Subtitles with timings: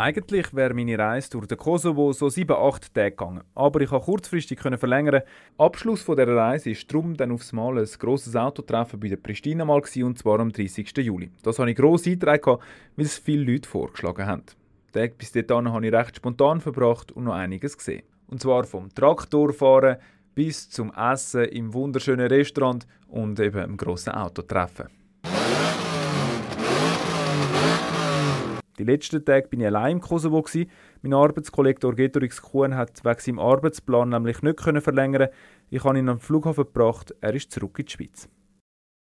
[0.00, 3.42] Eigentlich wäre meine Reise durch den Kosovo so sieben, acht Tage gegangen.
[3.54, 5.20] Aber ich konnte kurzfristig verlängern.
[5.58, 9.82] Abschluss dieser Reise war darum dann aufs Mal ein grosses Autotreffen bei der Pristina mal
[9.82, 10.96] und zwar am 30.
[10.96, 11.30] Juli.
[11.42, 12.56] Das habe ich gross eingetragen,
[12.96, 14.44] weil es viele Leute vorgeschlagen haben.
[14.94, 18.04] Den Tag bis dahin habe ich recht spontan verbracht und noch einiges gesehen.
[18.26, 19.98] Und zwar vom Traktorfahren
[20.34, 24.99] bis zum Essen im wunderschönen Restaurant und eben im grossen Autotreffen.
[28.80, 30.42] Die letzten Tage bin ich allein im Kosovo.
[31.02, 35.28] Mein Arbeitskollege Orgetorix Kuhn hat wegen seinem Arbeitsplan nämlich nicht verlängern
[35.68, 38.26] Ich habe ihn am Flughafen gebracht, er ist zurück in die Schweiz.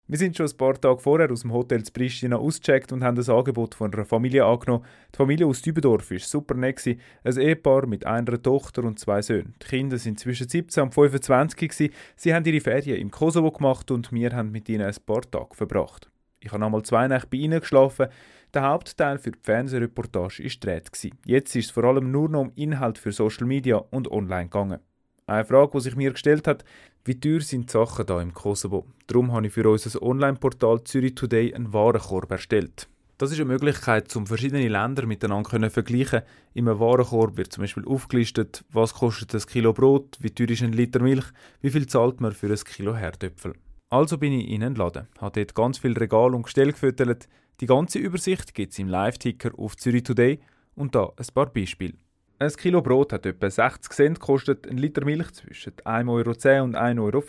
[0.08, 3.16] Wir sind schon ein paar Tage vorher aus dem Hotel zu Pristina ausgecheckt und haben
[3.16, 4.84] das Angebot von einer Familie angenommen.
[5.14, 6.86] Die Familie aus Dübendorf war super nett.
[7.24, 9.56] Ein Ehepaar mit einer Tochter und zwei Söhnen.
[9.64, 11.94] Die Kinder sind zwischen 17 und 25.
[12.18, 15.56] Sie haben ihre Ferien im Kosovo gemacht und wir haben mit ihnen ein paar Tage
[15.56, 16.12] verbracht.
[16.44, 18.08] Ich habe einmal zwei Nächte bei ihnen geschlafen.
[18.54, 20.90] Der Hauptteil für die Fernsehreportage war gedreht.
[21.26, 24.80] Jetzt ist es vor allem nur noch um Inhalt für Social Media und online gegangen.
[25.26, 26.66] Eine Frage, die sich mir gestellt hat,
[27.06, 28.86] wie teuer sind die Sachen hier im Kosovo?
[29.08, 32.90] Darum habe ich für unser Online-Portal Zürich Today einen Warenkorb erstellt.
[33.18, 36.24] Das ist eine Möglichkeit, um verschiedene Länder miteinander zu vergleichen.
[36.54, 40.74] Im Warenkorb wird zum Beispiel aufgelistet, was kostet ein Kilo Brot, wie teuer ist ein
[40.74, 41.26] Liter Milch,
[41.62, 43.54] wie viel zahlt man für ein Kilo Herdöpfel.
[43.92, 47.28] Also bin ich in einen Laden, habe dort ganz viel Regal und Gestell gefüttert,
[47.60, 50.40] die ganze Übersicht gibt es im Live-Ticker auf Zürich Today
[50.76, 51.96] und da ein paar Beispiele.
[52.40, 56.78] Ein Kilo Brot hat etwa 60 Cent, kostet ein Liter Milch zwischen 1,10 Euro und
[56.78, 57.22] 1,40 Euro.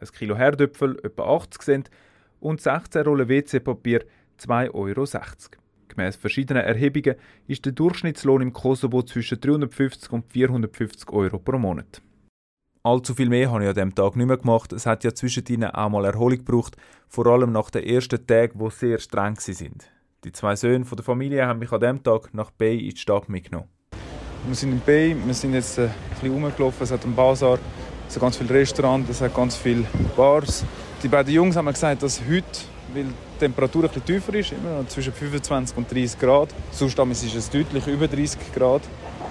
[0.00, 1.90] Ein Kilo Herdöpfel etwa 80 Cent
[2.40, 4.06] und 16 Rollen WC-Papier
[4.40, 5.06] 2,60 Euro.
[5.88, 12.00] Gemäss verschiedenen Erhebungen ist der Durchschnittslohn im Kosovo zwischen 350 und 450 Euro pro Monat.
[12.86, 14.70] Allzu viel mehr habe ich an diesem Tag nicht mehr gemacht.
[14.74, 16.76] Es hat ja zwischendrin auch mal Erholung gebraucht,
[17.08, 19.90] vor allem nach den ersten Tagen, die sehr streng sind.
[20.22, 23.30] Die zwei Söhne der Familie haben mich an diesem Tag nach Bay in die Stadt
[23.30, 23.70] mitgenommen.
[24.46, 26.82] Wir sind in Bay, wir sind jetzt äh, ein bisschen rumgelaufen.
[26.82, 27.58] Es hat einen Bazar,
[28.06, 30.62] es hat ganz viele Restaurants, es hat ganz viele Bars.
[31.02, 32.44] Die beiden Jungs haben mir gesagt, dass heute,
[32.92, 37.34] weil die Temperatur bisschen tiefer ist, immer noch zwischen 25 und 30 Grad, sonst ist
[37.34, 38.82] es deutlich über 30 Grad,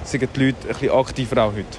[0.04, 1.78] sind die Leute ein bisschen aktiver auch heute.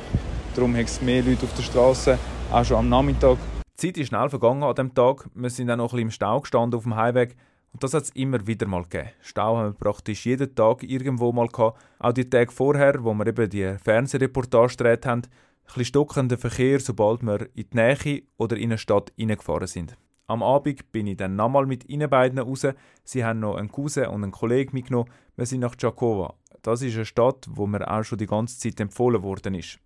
[0.54, 2.16] Darum hat es mehr Leute auf der Straße,
[2.52, 3.38] auch schon am Nachmittag.
[3.72, 5.28] Die Zeit ist schnell vergangen an diesem Tag.
[5.34, 7.30] Wir sind auch noch ein bisschen im Stau gestanden auf dem Highway.
[7.72, 9.08] Und das hat es immer wieder mal gegeben.
[9.20, 11.82] Stau haben wir praktisch jeden Tag irgendwo mal gehabt.
[11.98, 15.22] Auch die Tage vorher, wo wir eben die Fernsehreportage gedreht haben.
[15.22, 15.30] Ein
[15.66, 19.96] bisschen stockender Verkehr, sobald wir in die Nähe oder in eine Stadt reingefahren sind.
[20.28, 22.64] Am Abend bin ich dann nochmal mit ihnen beiden raus.
[23.02, 25.10] Sie haben noch einen Cousin und einen Kollegen mitgenommen.
[25.34, 26.34] Wir sind nach Jakova.
[26.62, 29.80] Das ist eine Stadt, wo mir auch schon die ganze Zeit empfohlen worden ist.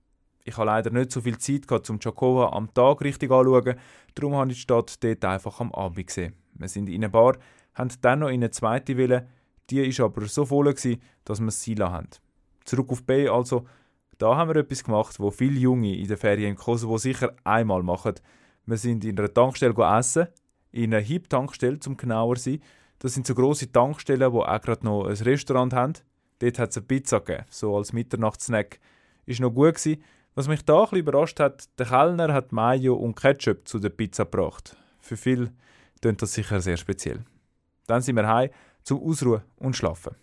[0.49, 3.75] Ich habe leider nicht so viel Zeit gehabt, um Chakova am Tag richtig anzuschauen,
[4.15, 6.33] darum habe ich die Stadt dort einfach am Abend gesehen.
[6.55, 7.37] Wir sind in einer Bar,
[7.75, 9.29] haben dann noch in eine zweite Wille,
[9.69, 12.09] die war aber so voll, gewesen, dass wir sein haben.
[12.65, 13.67] Zurück auf B also,
[14.17, 17.83] da haben wir etwas gemacht, wo viele Junge in der Ferien in Kosovo sicher einmal
[17.83, 18.15] machen.
[18.65, 20.29] Wir sind in einer Tankstelle essen,
[20.73, 22.63] in einer Hip-Tankstelle, zum genauer zu sein.
[23.01, 25.93] Das sind so grosse Tankstellen, die auch gerade noch ein Restaurant haben.
[26.39, 28.81] Dort hat es eine Pizza gegeben, so als Mitternachtssnack.
[29.27, 30.03] Ist noch gut gewesen,
[30.35, 34.25] was mich da ein überrascht hat, der Kellner hat Mayo und Ketchup zu der Pizza
[34.25, 34.77] gebracht.
[35.01, 35.53] Für viele
[36.01, 37.25] klingt das sicher sehr speziell.
[37.87, 38.51] Dann sind wir heim
[38.83, 40.15] zum Ausruhen und Schlafen.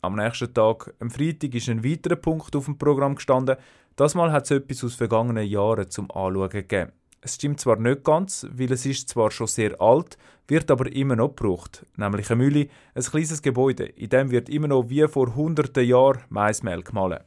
[0.00, 3.56] Am nächsten Tag, am Freitag, ist ein weiterer Punkt auf dem Programm gestanden.
[3.96, 6.92] Das Mal hat es etwas aus vergangenen Jahren zum Anschauen gegeben.
[7.20, 10.16] Es stimmt zwar nicht ganz, weil es ist zwar schon sehr alt,
[10.46, 11.84] wird aber immer noch gebraucht.
[11.96, 16.22] Nämlich eine Mühle, ein kleines Gebäude, in dem wird immer noch wie vor hunderten Jahren
[16.28, 17.18] Maismehl gemahlen.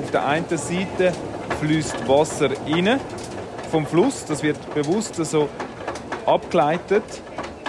[0.00, 1.12] Auf der einen Seite
[1.64, 3.00] fließt Wasser rein
[3.70, 4.26] vom Fluss.
[4.26, 5.48] Das wird bewusst so
[6.26, 7.04] abgeleitet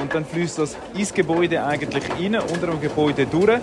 [0.01, 3.61] und dann fließt das ins Gebäude eigentlich rein, unter dem Gebäude durch.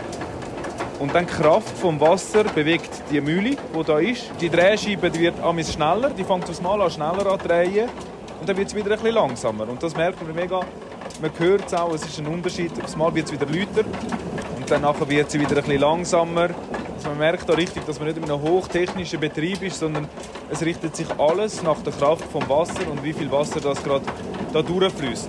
[0.99, 4.31] Und dann die Kraft vom Wasser bewegt die Mühle, die da ist.
[4.41, 7.91] Die Drehscheibe wird amis schneller, die fängt aufs Mal an schneller an drehen
[8.41, 9.69] und dann wird es wieder ein langsamer.
[9.69, 10.61] Und das merkt man mega.
[11.21, 12.73] Man hört es auch, es ist ein Unterschied.
[12.83, 13.87] Aufs Mal wird es wieder lauter
[14.57, 16.49] und dann wird sie wieder ein langsamer
[17.03, 20.07] also man merkt da richtig, dass man nicht in einem hochtechnischen Betrieb ist, sondern
[20.51, 24.05] es richtet sich alles nach der Kraft vom Wasser und wie viel Wasser das gerade
[24.53, 25.29] da durchfließt.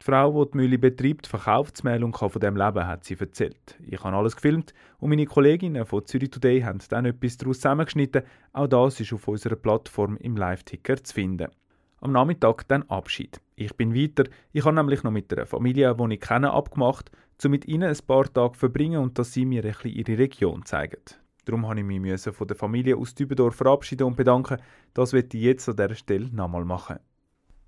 [0.00, 3.04] Die Frau, die die Mühle betreibt, verkauft das Mehl und kann von dem leben, hat
[3.04, 3.78] sie erzählt.
[3.86, 8.22] Ich habe alles gefilmt und meine Kolleginnen von Zürich Today haben dann etwas daraus zusammengeschnitten.
[8.52, 11.52] Auch das ist auf unserer Plattform im Live-Ticker zu finden.
[12.00, 13.40] Am Nachmittag dann Abschied.
[13.60, 14.24] Ich bin weiter.
[14.54, 17.10] Ich habe nämlich noch mit einer Familie, die ich kenne, abgemacht,
[17.44, 20.64] um mit ihnen ein paar Tage zu verbringen und dass sie mir ein ihre Region
[20.64, 21.02] zeigen.
[21.44, 24.56] Darum habe ich mich von der Familie aus Dübendorf verabschieden und bedanken.
[24.94, 27.00] Das werde ich jetzt an dieser Stelle nochmal machen.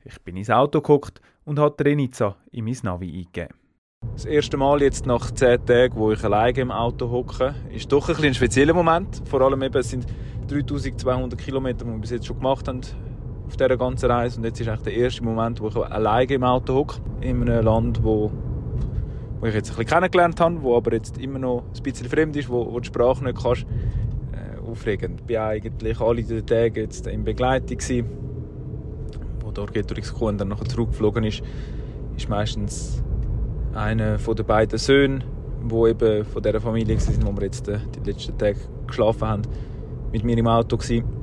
[0.02, 3.54] Ich bin ins Auto geguckt und habe Renica in mein Navi eingegeben.
[4.14, 8.08] Das erste Mal jetzt nach zehn Tagen, wo ich alleine im Auto hocke, ist doch
[8.08, 9.22] ein, ein spezieller Moment.
[9.28, 10.06] Vor allem eben, es sind
[10.48, 12.80] 3200 Kilometer, die wir bis jetzt schon gemacht haben
[13.52, 14.38] auf dieser ganzen Reise.
[14.38, 16.96] Und jetzt ist eigentlich der erste Moment, wo ich alleine im Auto hocke.
[17.20, 18.32] In einem Land, wo,
[19.40, 22.34] wo ich jetzt ein bisschen kennengelernt habe, wo aber jetzt immer noch ein bisschen fremd
[22.36, 23.64] ist, wo, wo die Sprache nicht kannst.
[24.32, 25.22] Äh, aufregend.
[25.28, 27.76] Ich war eigentlich alle diese Tage jetzt in Begleitung.
[27.76, 28.06] Gewesen.
[29.44, 31.42] Wo der Orgetorix-Kuhn dann nachher zurückgeflogen ist,
[32.16, 33.02] ist meistens
[33.74, 35.20] einer den beiden Söhne,
[35.60, 38.56] wo eben von dieser Familie waren, wo wir jetzt äh, die letzten Tage
[38.86, 39.42] geschlafen haben,
[40.10, 41.21] mit mir im Auto gewesen.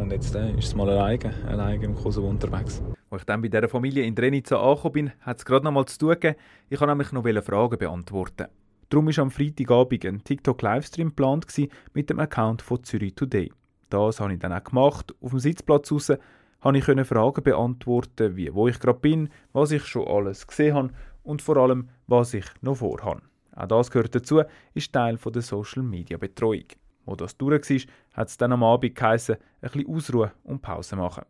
[0.00, 2.82] Und jetzt äh, ist es mal alleine, alleine im Kosovo unterwegs.
[3.10, 5.86] Als ich dann bei dieser Familie in Drenica angekommen bin, hat es gerade noch mal
[5.86, 6.36] zu tun gegeben.
[6.70, 8.46] Ich wollte nämlich noch Fragen beantworten.
[8.88, 11.46] Darum war am Freitagabend ein TikTok-Livestream geplant
[11.94, 13.50] mit dem Account von Zürich Today.
[13.90, 15.14] Das habe ich dann auch gemacht.
[15.20, 16.12] Auf dem Sitzplatz raus
[16.60, 20.90] konnte ich Fragen beantworten, wie wo ich gerade bin, was ich schon alles gesehen habe
[21.22, 23.22] und vor allem, was ich noch vorhabe.
[23.54, 24.42] Auch das gehört dazu,
[24.74, 26.64] ist Teil der Social Media Betreuung.
[27.04, 27.78] Wo das durch war,
[28.14, 31.24] hat es dann am Abend geheißen, ein bisschen Ausruhe und Pause machen.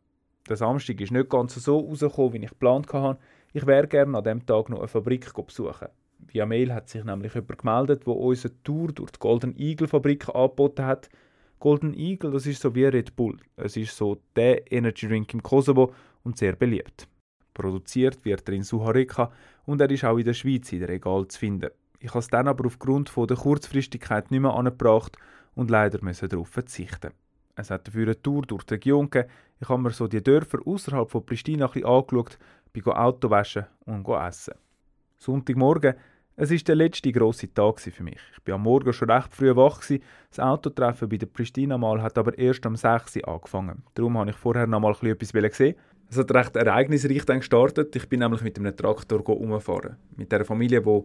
[0.48, 3.18] Der Samstag ist nicht ganz so rausgekommen, wie ich geplant hatte.
[3.52, 5.88] Ich wäre gerne an diesem Tag noch eine Fabrik besuchen.
[6.18, 9.88] Via Mail hat sich nämlich jemand gemeldet, der uns eine Tour durch die Golden Eagle
[9.88, 11.08] Fabrik angeboten hat.
[11.58, 13.36] Golden Eagle, das ist so wie Red Bull.
[13.56, 15.92] Es ist so der Energy Drink im Kosovo
[16.24, 17.06] und sehr beliebt.
[17.54, 19.30] Produziert wird er in Suhareka
[19.64, 21.70] und er ist auch in der Schweiz in der Regal zu finden.
[22.00, 25.16] Ich habe es dann aber aufgrund der Kurzfristigkeit nicht mehr angebracht
[25.54, 27.12] und leider müssen darauf verzichten.
[27.54, 29.32] Es hat dafür eine Tour durch die Region gegeben.
[29.60, 32.38] Ich habe mir so die Dörfer außerhalb von Pristina ein angeschaut,
[32.72, 34.54] bin Auto waschen und essen.
[35.18, 35.94] Sonntagmorgen,
[36.34, 38.18] es ist der letzte grosse Tag für mich.
[38.32, 39.80] Ich bin am Morgen schon recht früh wach.
[40.30, 43.82] Das Autotreffen bei der Pristina mal hat aber erst am 6 Uhr angefangen.
[43.94, 45.76] Darum habe ich vorher noch mal etwas gesehen.
[46.08, 47.94] Es hat recht ereignisreich gestartet.
[47.94, 49.96] Ich bin nämlich mit einem Traktor umfahren.
[50.16, 51.02] Mit der Familie, die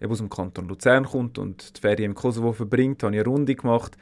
[0.00, 3.28] eben aus dem Kanton Luzern kommt und die Ferien im Kosovo verbringt, habe ich eine
[3.28, 3.96] Runde gemacht.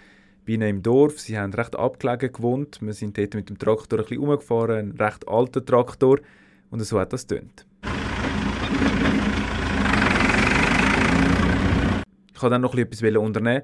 [0.44, 2.78] Bin im Dorf, sie haben recht abgelegen gewohnt.
[2.80, 6.20] Wir sind dort mit dem Traktor ein bisschen umgefahren, ein recht alter Traktor.
[6.70, 7.66] Und so hat das tönt.
[12.34, 13.62] Ich wollte dann noch etwas unternehmen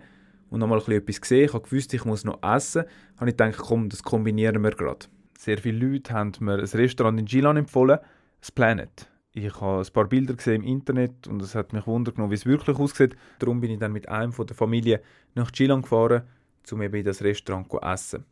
[0.50, 1.44] und noch mal etwas gesehen.
[1.44, 2.85] Ich gewusst, ich muss noch essen.
[3.17, 5.06] Habe ich gedacht, komm, das kombinieren wir gerade.
[5.38, 7.99] Sehr viele Leute haben mir ein Restaurant in Gilan empfohlen,
[8.40, 9.12] das Planet.
[9.34, 12.44] Ich habe ein paar Bilder gesehen im Internet und es hat mich wundern wie es
[12.44, 13.17] wirklich aussieht.
[13.38, 15.00] Darum bin ich dann mit einem von der Familie
[15.34, 16.25] nach Chilan gefahren,
[16.70, 18.25] um eben in das Restaurant zu essen.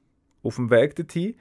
[0.42, 1.36] Auf dem Weg dorthin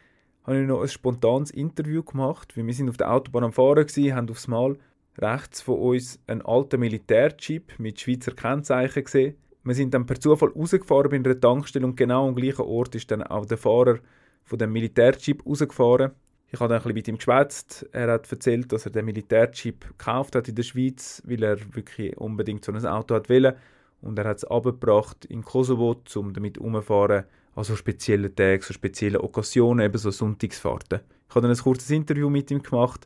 [0.45, 3.85] habe ich noch ein spontanes Interview gemacht, weil wir sind auf der Autobahn am Fahren
[3.85, 4.77] waren, haben aufs Mal
[5.17, 9.35] rechts von uns einen alten Militärjeep mit Schweizer Kennzeichen gesehen.
[9.65, 13.11] Wir sind dann per Zufall rausgefahren bei einer Tankstelle und genau am gleichen Ort ist
[13.11, 13.99] dann auch der Fahrer
[14.45, 16.11] von dem Militärjeep rausgefahren
[16.51, 17.87] ich habe dann ein bisschen mit ihm geschwätzt.
[17.91, 22.17] Er hat erzählt, dass er den Militärchip gekauft hat in der Schweiz, weil er wirklich
[22.17, 23.55] unbedingt so ein Auto hat wollen.
[24.01, 27.25] Und er hat es abgebracht in Kosovo, um damit umzufahren,
[27.55, 31.01] an so speziellen Tagen, so speziellen Okkasionen, eben so Sonntagsfahrten.
[31.27, 33.05] Ich habe dann ein kurzes Interview mit ihm gemacht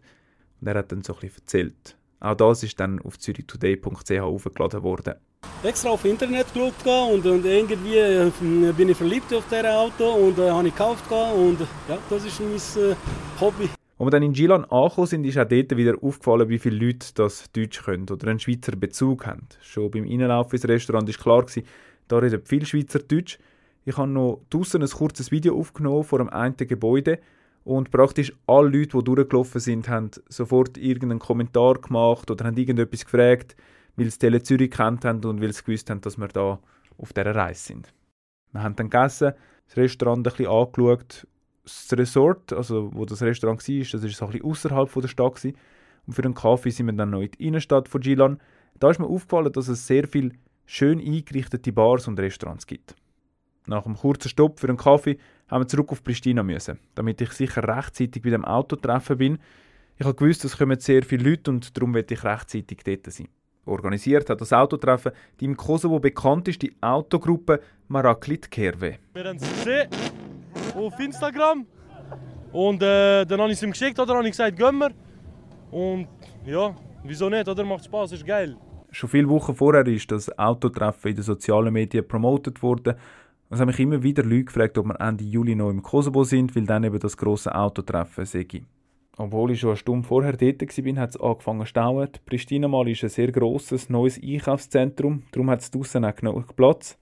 [0.62, 1.98] und er hat dann so ein bisschen erzählt.
[2.20, 5.16] Auch das ist dann auf zürichtoday.ch aufgeladen worden
[5.64, 8.32] extra auf Internet geschaut und, und irgendwie äh,
[8.76, 12.40] bin ich verliebt auf dieses Auto und äh, habe ich gekauft und ja, das ist
[12.40, 12.96] mein äh,
[13.40, 13.70] Hobby.
[13.98, 17.08] Als wir dann in Gilan angekommen sind, ist auch dort wieder aufgefallen, wie viele Leute
[17.16, 19.48] das Deutsch können oder einen Schweizer Bezug haben.
[19.62, 21.64] Schon beim Innenlauf ins Restaurant war klar, gewesen,
[22.08, 23.40] da reden viele Schweizer Deutsch.
[23.86, 27.20] Ich habe noch draußen ein kurzes Video aufgenommen vor einem einen Gebäude
[27.64, 33.06] und praktisch alle Leute, die durchgelaufen sind, haben sofort irgendeinen Kommentar gemacht oder haben irgendetwas
[33.06, 33.56] gefragt
[33.96, 36.60] weil sie Tele Zürich kennt haben und weil sie gewusst haben, dass wir da
[36.98, 37.94] auf dieser Reise sind.
[38.52, 39.34] Wir haben dann gegessen,
[39.68, 41.28] das Restaurant ein bisschen angeschaut.
[41.64, 45.36] Das Resort, also wo das Restaurant war, das war so ein bisschen außerhalb der Stadt.
[45.36, 45.58] Gewesen.
[46.06, 48.40] Und für den Kaffee sind wir dann noch in die Innenstadt von Gilan.
[48.80, 50.32] Da ist mir aufgefallen, dass es sehr viele
[50.66, 52.96] schön eingerichtete Bars und Restaurants gibt.
[53.66, 57.32] Nach einem kurzen Stopp für einen Kaffee haben wir zurück auf Pristina müssen, damit ich
[57.32, 59.40] sicher rechtzeitig bei dem Auto treffen bin.
[59.98, 63.30] Ich habe gewusst, es kommen sehr viele Leute und darum werde ich rechtzeitig dort sein
[63.66, 68.98] organisiert hat das Autotreffen die im Kosovo bekannt ist, die Autogruppe Maraklit Kerve.
[69.14, 69.90] Wir haben es gesehen
[70.76, 71.66] auf Instagram
[72.52, 74.92] und äh, dann habe ich es ihm geschickt oder habe ich gesagt, gehen wir.
[75.72, 76.08] Und
[76.46, 77.64] ja, wieso nicht, oder?
[77.64, 78.56] Macht Spaß, ist geil.
[78.92, 82.96] Schon viele Wochen vorher ist das Autotreffen in den sozialen Medien promotet worden.
[83.50, 86.56] Es haben mich immer wieder Leute gefragt, ob wir Ende Juli noch im Kosovo sind,
[86.56, 88.48] weil dann eben das große Autotreffen sei.
[89.18, 92.10] Obwohl ich schon eine Stunde vorher dort war, hat es angefangen zu stauen.
[92.26, 96.98] Pristina mal ist ein sehr grosses, neues Einkaufszentrum, darum hat es draussen auch genug Platz.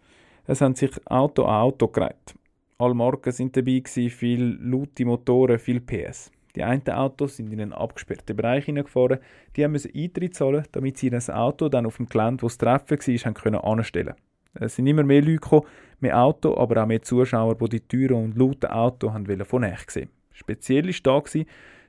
[0.45, 2.35] Es haben sich Auto an Auto gereiht.
[2.77, 6.31] Alle Marken sind dabei, viele laute Motoren, viel PS.
[6.55, 9.19] Die einen Autos sind in einen abgesperrten Bereich hineingefahren,
[9.55, 12.97] die mussten Eintritt zahlen, damit sie das Auto dann auf dem Gelände, wo das Treffen
[12.97, 14.15] war, haben können anstellen
[14.53, 15.67] Es sind immer mehr Leute gekommen,
[16.01, 19.77] mehr Auto, aber auch mehr Zuschauer, die die teuren und lauten Autos haben von näher
[19.87, 21.41] sehen Speziell war da,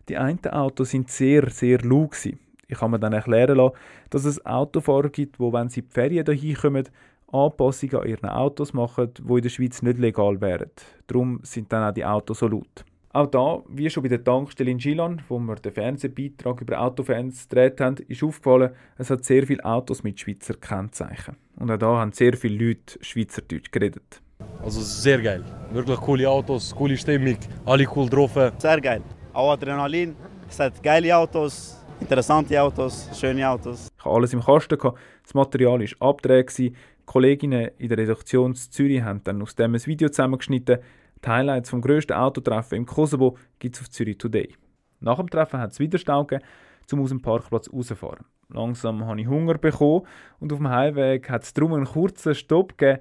[0.08, 2.16] die einen Autos sind sehr, sehr laut.
[2.24, 3.76] Ich kann mir dann erklären lassen,
[4.10, 6.88] dass es Autofahrer gibt, die, wenn sie in die Ferien hierher kommen,
[7.32, 10.70] Anpassungen an ihren Autos machen, die in der Schweiz nicht legal wären.
[11.06, 12.84] Darum sind dann auch die Autos so laut.
[13.14, 17.46] Auch da, wie schon bei der Tankstelle in Gilon, wo wir den Fernsehbeitrag über Autofans
[17.46, 21.36] gedreht haben, ist aufgefallen, es hat sehr viele Autos mit Schweizer Kennzeichen.
[21.56, 24.22] Und auch da haben sehr viele Leute Schweizerdeutsch geredet.
[24.62, 25.44] Also sehr geil.
[25.72, 28.32] Wirklich coole Autos, coole Stimmung, alle cool drauf.
[28.58, 29.02] Sehr geil.
[29.34, 30.14] Auch Adrenalin.
[30.48, 33.88] Es hat geile Autos, interessante Autos, schöne Autos.
[33.96, 34.76] Ich hatte alles im Kasten.
[34.78, 36.58] Das Material war abgedreht.
[36.58, 36.74] Die
[37.06, 40.80] Kolleginnen in der Redaktion Zürich haben dann aus dem ein Video zusammengeschnitten.
[41.24, 44.54] Die Highlights vom grössten Autotreffen im Kosovo gibt es auf Zürich Today.
[45.00, 46.44] Nach dem Treffen hat es wieder Stau gegeben,
[46.92, 48.26] um aus dem Parkplatz rauszufahren.
[48.50, 50.06] Langsam habe ich Hunger bekommen
[50.40, 53.00] und auf dem Heimweg hat es darum einen kurzen Stopp gegeben.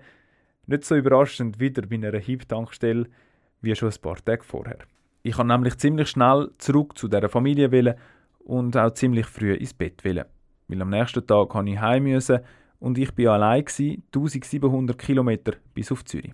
[0.65, 3.07] Nicht so überraschend wieder bei einer Hip-Tankstelle
[3.59, 4.77] wie schon ein paar Tage vorher.
[5.23, 7.95] Ich kann nämlich ziemlich schnell zurück zu der Familie wählen
[8.39, 10.25] und auch ziemlich früh ins Bett wählen.
[10.67, 12.39] Weil am nächsten Tag kann ich heim müssen
[12.79, 16.33] und ich bin allein 1700 Kilometer bis auf Zürich.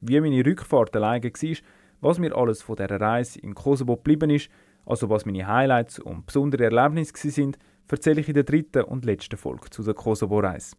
[0.00, 1.56] Wie meine Rückfahrt alleine war,
[2.00, 4.48] was mir alles von dieser Reise in Kosovo geblieben ist,
[4.86, 9.36] also was meine Highlights und besondere Erlebnisse sind, erzähle ich in der dritten und letzten
[9.36, 10.76] Folge zu der Kosovo-Reise.